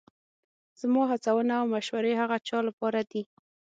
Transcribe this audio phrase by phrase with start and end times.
[0.79, 3.21] زما هڅونه او مشورې هغه چا لپاره دي